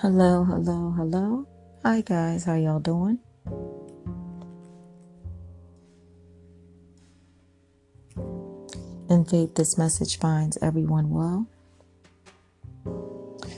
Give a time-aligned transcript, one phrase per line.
[0.00, 1.46] Hello, hello, hello.
[1.84, 3.18] Hi guys, how y'all doing?
[9.10, 11.46] In faith, this message finds everyone well.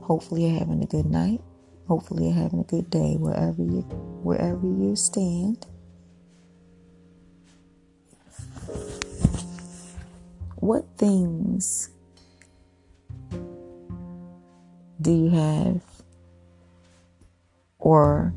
[0.00, 1.40] Hopefully, you're having a good night.
[1.86, 3.82] Hopefully, you're having a good day wherever you
[4.24, 5.64] wherever you stand.
[10.56, 11.90] What things
[15.00, 15.93] do you have
[17.84, 18.34] or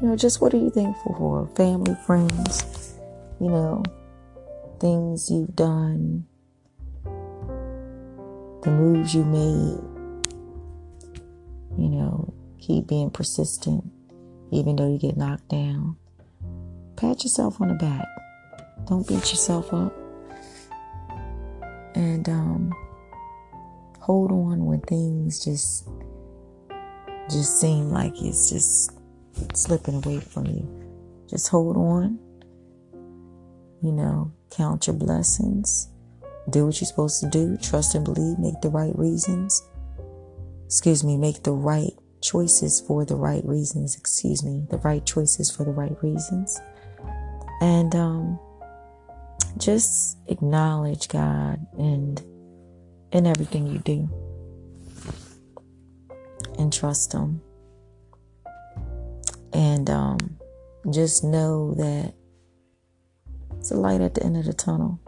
[0.00, 1.46] you know just what are you thankful for?
[1.56, 2.98] Family friends
[3.40, 3.82] you know
[4.80, 6.24] things you've done
[8.62, 9.78] the moves you made
[11.78, 13.84] you know keep being persistent
[14.52, 15.96] even though you get knocked down.
[16.96, 18.06] Pat yourself on the back.
[18.86, 19.92] Don't beat yourself up.
[21.94, 22.72] And um,
[23.98, 25.88] hold on when things just
[27.30, 28.92] just seem like it's just
[29.54, 31.26] slipping away from you.
[31.28, 32.18] Just hold on.
[33.82, 35.88] You know, count your blessings.
[36.50, 37.56] Do what you're supposed to do.
[37.56, 38.38] Trust and believe.
[38.38, 39.62] Make the right reasons.
[40.66, 41.92] Excuse me, make the right
[42.22, 43.96] choices for the right reasons.
[43.96, 46.60] Excuse me, the right choices for the right reasons.
[47.60, 48.38] And um,
[49.58, 52.20] just acknowledge God and
[53.12, 54.08] in everything you do
[56.72, 57.40] trust Him.
[59.52, 60.18] And um,
[60.90, 62.14] just know that
[63.58, 64.98] it's a light at the end of the tunnel.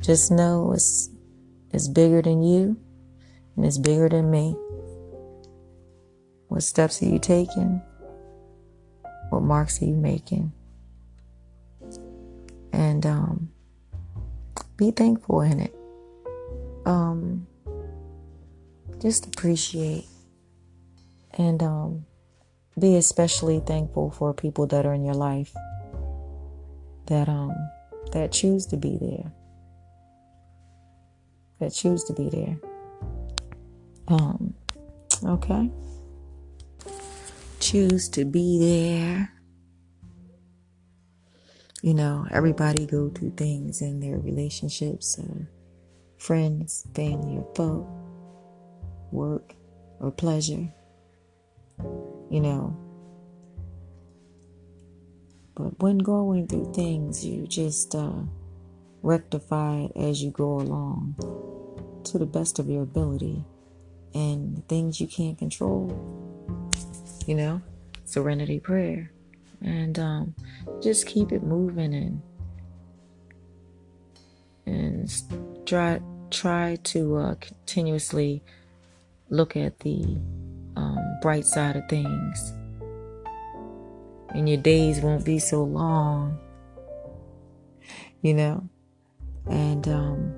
[0.00, 1.10] Just know it's
[1.72, 2.76] it's bigger than you
[3.56, 4.54] and it's bigger than me.
[6.48, 7.82] What steps are you taking?
[9.30, 10.52] What marks are you making?
[12.72, 13.50] And um,
[14.76, 15.74] be thankful in it.
[16.86, 17.46] Um,
[19.04, 20.06] just appreciate
[21.34, 22.06] and um,
[22.80, 25.52] be especially thankful for people that are in your life
[27.06, 27.52] that um
[28.12, 29.30] that choose to be there.
[31.60, 32.58] That choose to be there.
[34.08, 34.54] Um
[35.22, 35.70] okay.
[37.60, 39.30] Choose to be there.
[41.82, 45.44] You know everybody go through things in their relationships uh,
[46.16, 48.03] friends family or foe
[49.10, 49.54] work
[50.00, 50.68] or pleasure,
[52.30, 52.76] you know.
[55.54, 58.22] But when going through things, you just uh,
[59.02, 61.14] rectify it as you go along
[62.04, 63.44] to the best of your ability.
[64.14, 65.88] And things you can't control,
[67.26, 67.60] you know,
[68.04, 69.10] serenity prayer.
[69.60, 70.34] And um,
[70.82, 72.22] just keep it moving and
[74.66, 76.00] and try
[76.30, 78.42] try to uh, continuously
[79.34, 80.02] look at the
[80.76, 82.54] um, bright side of things.
[84.30, 86.38] And your days won't be so long,
[88.22, 88.68] you know?
[89.48, 90.34] And um,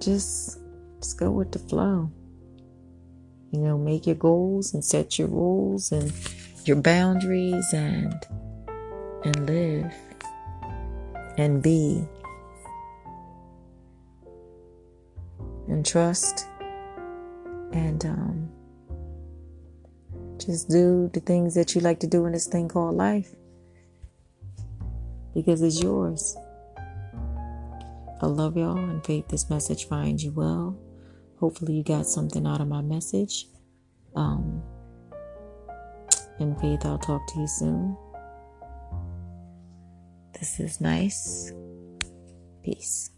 [0.00, 0.58] just,
[1.00, 2.10] just go with the flow.
[3.52, 6.12] You know, make your goals and set your rules and
[6.64, 8.26] your boundaries and
[9.24, 9.92] and live
[11.38, 12.04] and be
[15.86, 16.46] trust
[17.72, 18.48] and um,
[20.38, 23.34] just do the things that you like to do in this thing called life
[25.34, 26.36] because it's yours.
[28.22, 30.76] I love y'all and faith this message finds you well.
[31.38, 33.48] Hopefully, you got something out of my message.
[34.14, 34.62] Um,
[36.38, 37.96] in faith, I'll talk to you soon.
[40.32, 41.52] This is nice.
[42.62, 43.10] Peace.